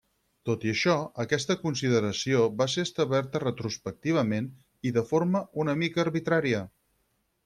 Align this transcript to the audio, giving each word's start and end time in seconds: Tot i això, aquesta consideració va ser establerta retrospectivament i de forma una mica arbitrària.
Tot 0.49 0.63
i 0.67 0.71
això, 0.75 0.93
aquesta 1.23 1.55
consideració 1.65 2.39
va 2.61 2.67
ser 2.75 2.85
establerta 2.89 3.41
retrospectivament 3.45 4.47
i 4.91 4.95
de 4.99 5.05
forma 5.11 5.43
una 5.65 5.77
mica 5.83 6.03
arbitrària. 6.09 6.63